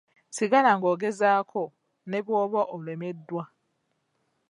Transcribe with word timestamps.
Sigala 0.35 0.71
ng'ogezaako 0.77 1.63
ne 2.09 2.19
bwoba 2.25 2.61
olemeddwa. 2.75 3.43